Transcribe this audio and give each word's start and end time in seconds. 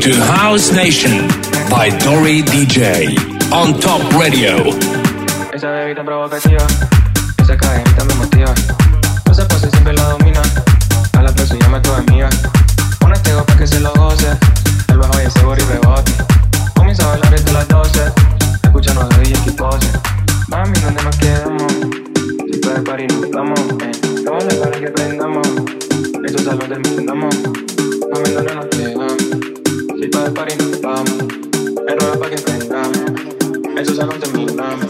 to 0.00 0.14
House 0.14 0.70
Nation 0.70 1.26
by 1.68 1.90
Dory 2.04 2.42
DJ 2.42 3.16
on 3.50 3.78
Top 3.80 4.00
Radio. 4.12 4.56
Esa 5.52 5.70
bebida 5.70 6.04
provocativa, 6.04 6.64
esa 7.42 7.56
cadenita 7.56 8.04
me 8.04 8.14
motiva. 8.14 8.54
No 9.26 9.34
se 9.34 9.44
pase, 9.46 9.70
siempre 9.70 9.94
la 9.94 10.02
domina. 10.10 10.42
A 11.14 11.22
la 11.22 11.32
plaza 11.32 11.56
llama 11.56 11.82
tu 11.82 11.92
amiga. 11.92 12.28
Un 13.04 13.12
estego 13.12 13.44
para 13.44 13.58
que 13.58 13.66
se 13.66 13.80
lo 13.80 13.92
goce. 13.94 14.28
El 14.88 14.98
bajo 14.98 15.20
y 15.20 15.26
ese 15.26 15.40
y 15.40 15.64
rebote. 15.72 16.12
Comienza 16.74 17.04
a 17.04 17.08
bailar 17.08 17.30
desde 17.30 17.52
las 17.52 17.68
12. 17.68 18.00
Escuchando 18.62 19.00
a 19.02 19.08
DJ 19.18 19.42
que 19.44 19.52
pose. 19.52 19.88
Mami, 20.48 20.78
¿dónde 20.80 21.02
nos 21.02 21.16
quedamos? 21.16 21.72
Si 22.52 22.58
puedes 22.60 22.82
parir, 22.82 23.12
nos 23.12 23.30
vamos. 23.30 23.60
Eh. 23.60 24.22
Todas 24.24 24.54
para 24.54 24.78
que 24.78 24.88
prendamos. 24.88 25.48
Esto 26.24 26.42
salón 26.44 26.68
terminamos. 26.68 27.34
Mami, 27.34 28.30
¿dónde 28.34 28.54
nos 28.54 28.66
quedamos? 28.66 28.97
Parir, 30.26 30.58
nos 30.58 30.80
vamos. 30.80 31.18
El 31.86 31.98
rueda 32.00 32.18
para 32.18 32.30
que 32.30 32.42
prendamos. 32.42 32.98
Eso 33.76 33.94
salón 33.94 34.18
terminamos. 34.18 34.86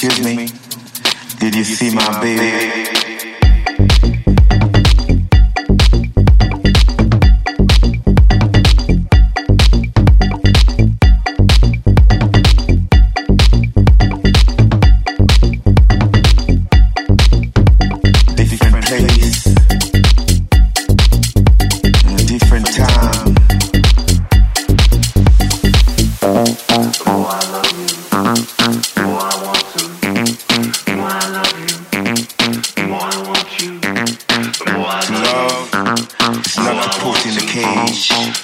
Excuse 0.00 0.24
me, 0.24 0.46
did 1.40 1.56
you 1.56 1.64
see 1.64 1.92
my 1.92 2.20
baby? 2.20 3.07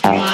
Bye. 0.03 0.34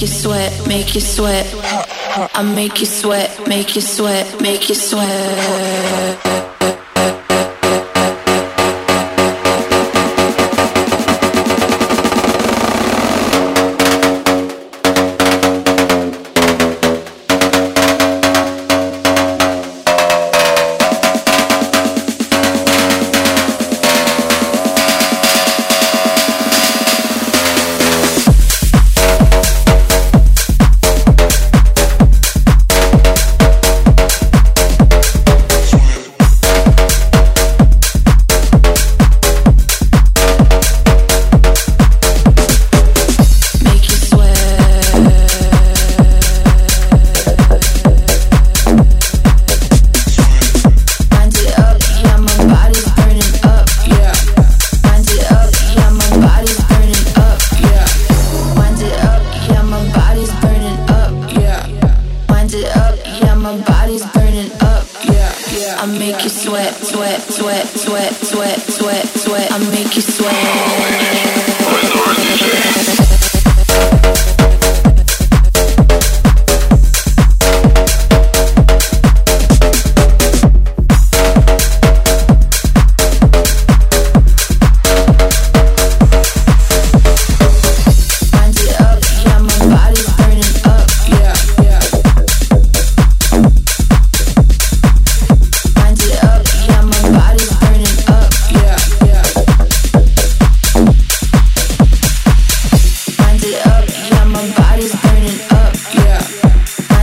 Make 0.00 0.08
you 0.08 0.16
sweat, 0.16 0.66
make 0.66 0.94
you 0.94 1.00
sweat. 1.02 1.46
I 2.34 2.42
make 2.42 2.80
you 2.80 2.86
sweat, 2.86 3.46
make 3.46 3.74
you 3.74 3.82
sweat, 3.82 4.40
make 4.40 4.70
you 4.70 4.74
sweat. 4.74 6.39
make 66.20 66.24
you 66.24 66.38
sweat, 66.38 66.74
sweat, 66.84 67.22
sweat, 67.32 67.66
sweat, 67.66 68.14
sweat, 68.14 68.60
sweat, 68.60 69.06
sweat. 69.06 69.52
I 69.52 69.58
make 69.70 69.96
you 69.96 70.02
sweat. 70.02 70.30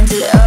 to 0.10 0.47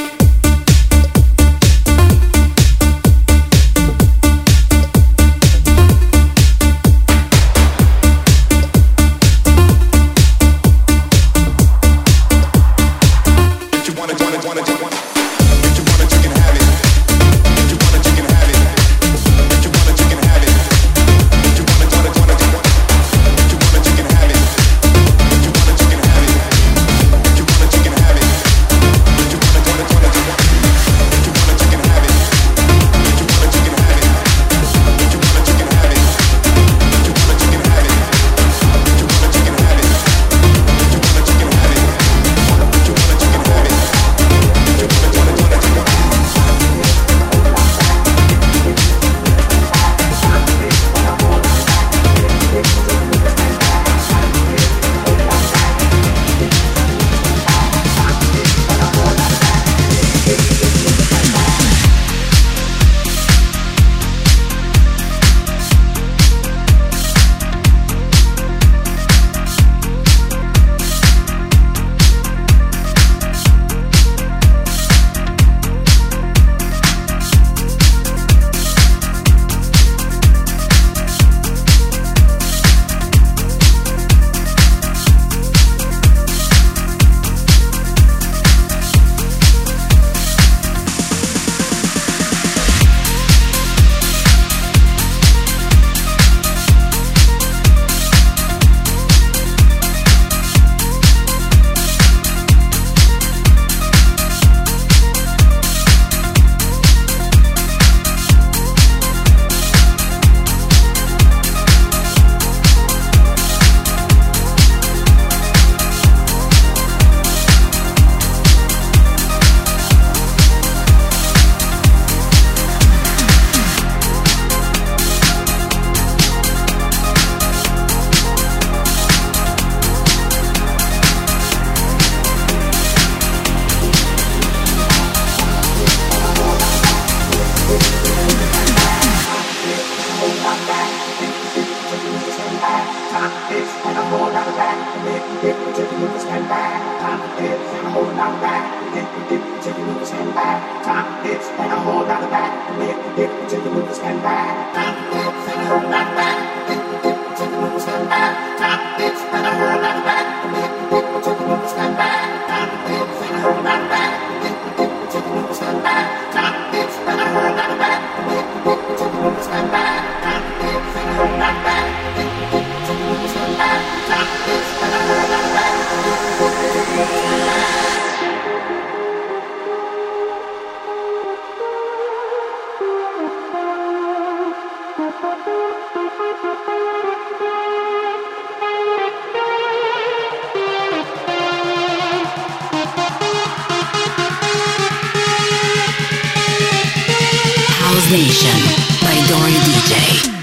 Session 198.41 198.97
by 199.01 199.13
Dori 199.27 199.53
DJ. 199.53 200.40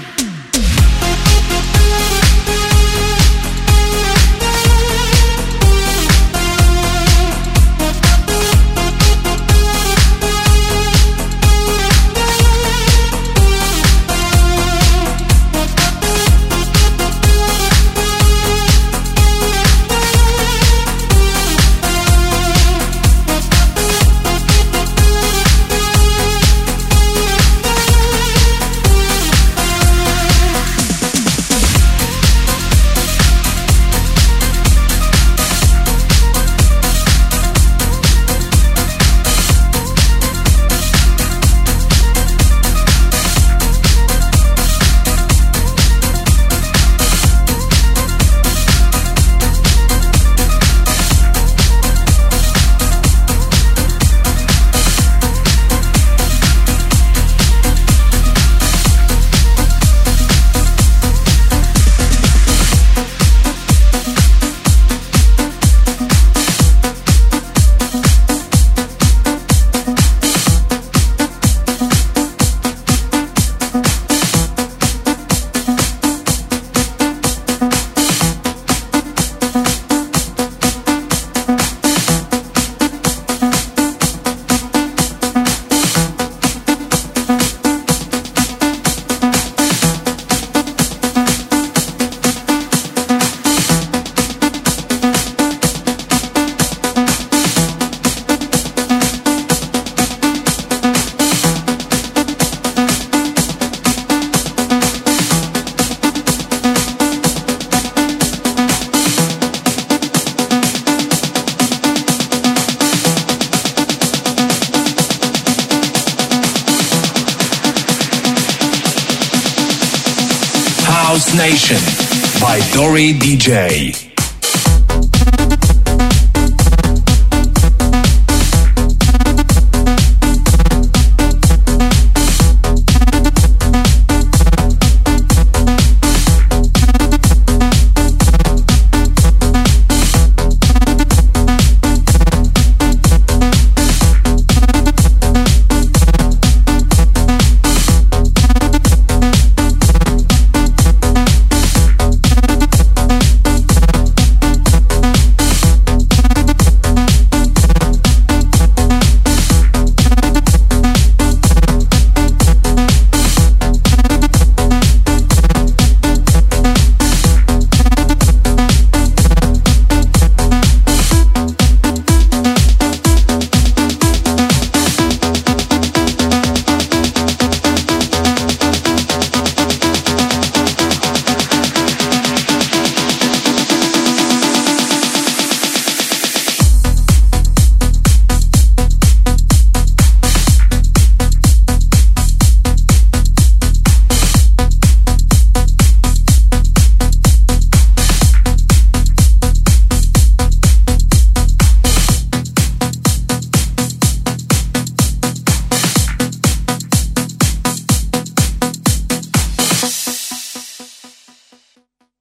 DJ. 123.49 123.98